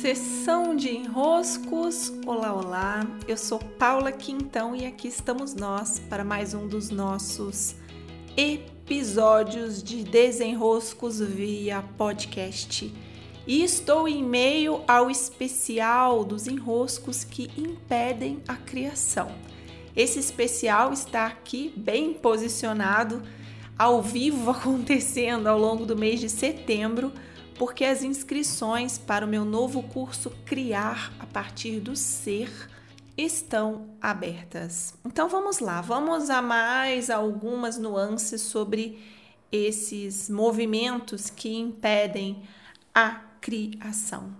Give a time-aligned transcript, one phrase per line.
[0.00, 2.10] Sessão de enroscos.
[2.24, 3.06] Olá, olá.
[3.28, 7.74] Eu sou Paula Quintão e aqui estamos nós para mais um dos nossos
[8.34, 12.90] episódios de desenroscos via podcast.
[13.46, 19.30] E estou em meio ao especial dos enroscos que impedem a criação.
[19.94, 23.22] Esse especial está aqui bem posicionado,
[23.78, 27.12] ao vivo acontecendo ao longo do mês de setembro
[27.60, 32.50] porque as inscrições para o meu novo curso Criar a partir do Ser
[33.18, 34.94] estão abertas.
[35.04, 38.98] Então vamos lá, vamos a mais algumas nuances sobre
[39.52, 42.44] esses movimentos que impedem
[42.94, 44.34] a criação.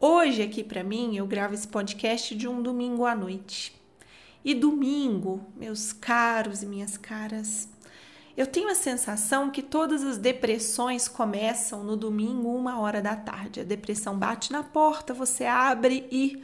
[0.00, 3.78] Hoje aqui para mim eu gravo esse podcast de um domingo à noite.
[4.42, 7.68] E domingo, meus caros e minhas caras,
[8.36, 13.60] eu tenho a sensação que todas as depressões começam no domingo, uma hora da tarde.
[13.60, 16.42] A depressão bate na porta, você abre e,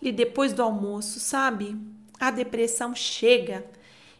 [0.00, 1.76] e depois do almoço, sabe?
[2.20, 3.66] A depressão chega.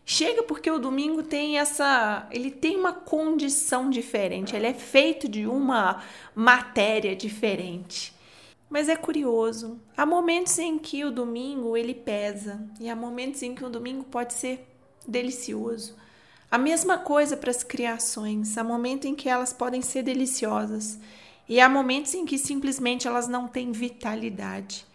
[0.05, 5.47] Chega porque o domingo tem essa, ele tem uma condição diferente, ele é feito de
[5.47, 6.03] uma
[6.34, 8.15] matéria diferente.
[8.70, 13.55] Mas é curioso, há momentos em que o domingo ele pesa e há momentos em
[13.55, 14.67] que o domingo pode ser
[15.06, 15.94] delicioso.
[16.50, 20.98] A mesma coisa para as criações, há momentos em que elas podem ser deliciosas
[21.46, 24.86] e há momentos em que simplesmente elas não têm vitalidade.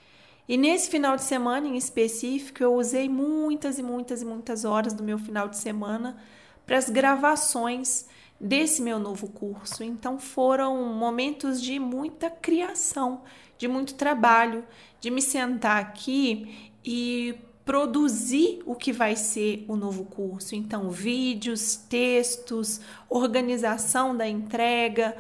[0.50, 4.94] E nesse final de semana em específico, eu usei muitas e muitas e muitas horas
[4.94, 6.18] do meu final de semana
[6.66, 8.08] para as gravações
[8.40, 9.84] desse meu novo curso.
[9.84, 13.22] Então foram momentos de muita criação,
[13.60, 14.66] de muito trabalho,
[15.00, 17.36] de me sentar aqui e
[17.66, 20.56] produzir o que vai ser o novo curso.
[20.56, 25.16] Então, vídeos, textos, organização da entrega,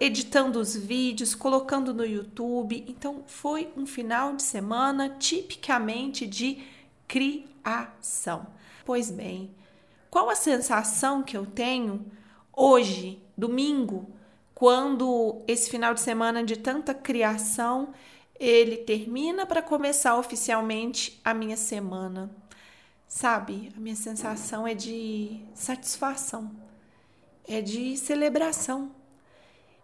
[0.00, 2.84] editando os vídeos, colocando no YouTube.
[2.88, 6.62] Então, foi um final de semana tipicamente de
[7.06, 8.46] criação.
[8.84, 9.50] Pois bem,
[10.10, 12.06] qual a sensação que eu tenho
[12.56, 14.08] hoje, domingo,
[14.54, 17.90] quando esse final de semana de tanta criação
[18.38, 22.30] ele termina para começar oficialmente a minha semana.
[23.06, 26.50] Sabe, a minha sensação é de satisfação,
[27.48, 28.92] é de celebração.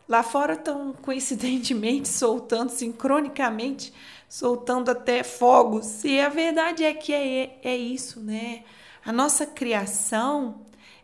[0.06, 3.92] Lá fora estão coincidentemente soltando, sincronicamente,
[4.28, 6.04] soltando até fogos.
[6.04, 8.62] E a verdade é que é, é isso, né?
[9.04, 10.60] A nossa criação,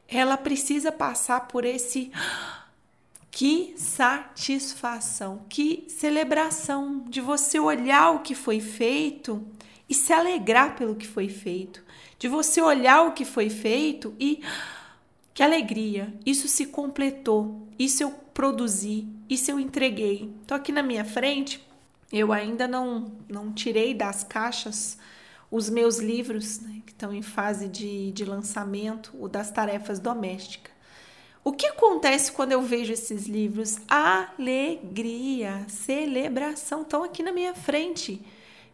[0.07, 2.13] ela precisa passar por esse
[3.31, 9.47] que satisfação, que celebração de você olhar o que foi feito
[9.89, 11.83] e se alegrar pelo que foi feito,
[12.19, 14.43] de você olhar o que foi feito e
[15.33, 20.35] que alegria, isso se completou, isso eu produzi, isso eu entreguei.
[20.47, 21.65] Tô aqui na minha frente,
[22.13, 24.99] eu ainda não não tirei das caixas
[25.51, 30.73] os meus livros né, que estão em fase de, de lançamento, o das tarefas domésticas.
[31.43, 33.79] O que acontece quando eu vejo esses livros?
[33.89, 38.21] Alegria, celebração, estão aqui na minha frente.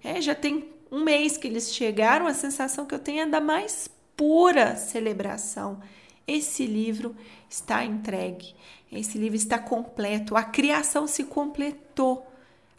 [0.02, 3.40] É, já tem um mês que eles chegaram, a sensação que eu tenho é da
[3.40, 5.80] mais pura celebração.
[6.26, 7.14] Esse livro
[7.48, 8.52] está entregue,
[8.90, 12.26] esse livro está completo, a criação se completou.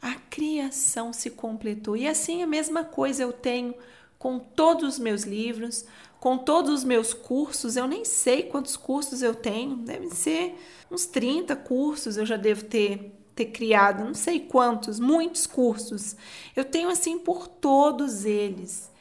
[0.01, 1.97] A criação se completou.
[1.97, 3.73] E assim a mesma coisa eu tenho
[4.19, 5.85] com todos os meus livros,
[6.19, 10.55] com todos os meus cursos, eu nem sei quantos cursos eu tenho, devem ser
[10.89, 16.15] uns 30 cursos eu já devo ter ter criado, não sei quantos, muitos cursos.
[16.55, 18.91] Eu tenho assim por todos eles.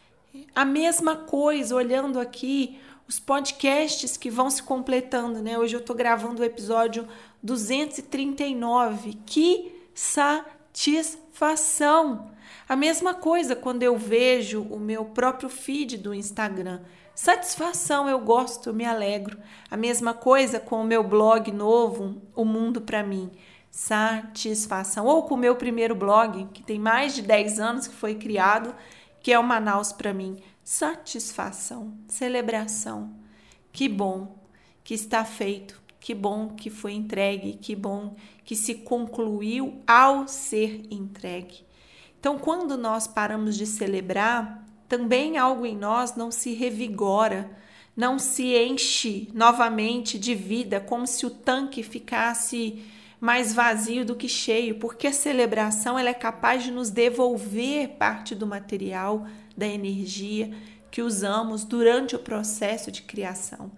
[0.54, 2.78] A mesma coisa, olhando aqui
[3.08, 5.58] os podcasts que vão se completando, né?
[5.58, 7.08] Hoje eu tô gravando o episódio
[7.42, 9.14] 239.
[9.24, 12.30] Que satisfação!
[12.68, 16.82] A mesma coisa quando eu vejo o meu próprio feed do Instagram.
[17.16, 19.38] Satisfação, eu gosto, eu me alegro.
[19.70, 23.30] A mesma coisa com o meu blog novo, O Mundo para mim.
[23.70, 25.06] Satisfação.
[25.06, 28.74] Ou com o meu primeiro blog, que tem mais de 10 anos que foi criado,
[29.22, 30.36] que é o Manaus para mim.
[30.62, 33.14] Satisfação, celebração.
[33.72, 34.38] Que bom
[34.84, 35.82] que está feito.
[35.98, 38.14] Que bom que foi entregue, que bom
[38.44, 41.64] que se concluiu ao ser entregue.
[42.20, 47.50] Então, quando nós paramos de celebrar, também algo em nós não se revigora,
[47.96, 52.84] não se enche novamente de vida, como se o tanque ficasse
[53.20, 58.34] mais vazio do que cheio, porque a celebração ela é capaz de nos devolver parte
[58.34, 60.52] do material, da energia
[60.90, 63.70] que usamos durante o processo de criação.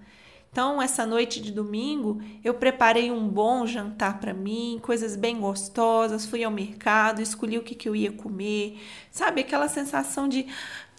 [0.51, 6.27] Então, essa noite de domingo, eu preparei um bom jantar para mim, coisas bem gostosas,
[6.27, 8.81] fui ao mercado, escolhi o que, que eu ia comer.
[9.11, 10.47] Sabe, aquela sensação de,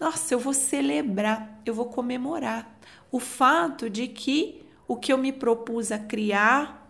[0.00, 2.80] nossa, eu vou celebrar, eu vou comemorar
[3.10, 6.80] o fato de que o que eu me propus a criar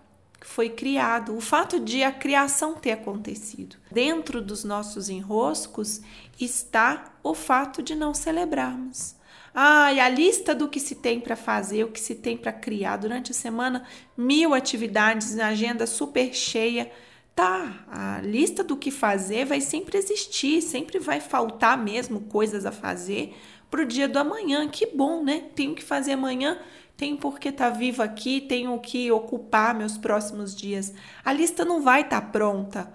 [0.43, 3.77] foi criado, o fato de a criação ter acontecido.
[3.91, 6.01] Dentro dos nossos enroscos
[6.41, 9.15] está o fato de não celebrarmos.
[9.55, 12.97] E a lista do que se tem para fazer, o que se tem para criar
[12.97, 13.85] durante a semana,
[14.17, 16.91] mil atividades na agenda super cheia.
[17.35, 22.73] Tá, a lista do que fazer vai sempre existir, sempre vai faltar mesmo coisas a
[22.73, 23.35] fazer
[23.71, 24.69] para o dia do amanhã.
[24.69, 25.45] Que bom, né?
[25.55, 26.59] Tenho que fazer amanhã,
[26.97, 30.93] tenho porque estar tá vivo aqui, tenho que ocupar meus próximos dias.
[31.25, 32.93] A lista não vai estar tá pronta,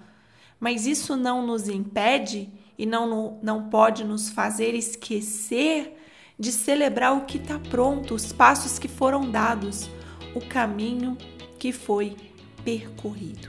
[0.60, 2.48] mas isso não nos impede
[2.78, 5.96] e não, não pode nos fazer esquecer
[6.38, 9.88] de celebrar o que está pronto, os passos que foram dados,
[10.34, 11.16] o caminho
[11.58, 12.16] que foi
[12.64, 13.48] percorrido.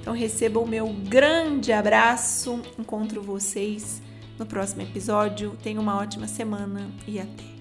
[0.00, 4.00] Então recebam o meu grande abraço, encontro vocês
[4.38, 5.56] no próximo episódio.
[5.62, 7.55] Tenham uma ótima semana e até!